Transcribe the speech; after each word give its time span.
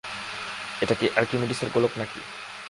এটা 0.81 0.95
কি 0.95 1.05
আর্কিমিডিসের 1.15 1.69
গোলক 1.69 1.93
নাকি? 1.97 2.19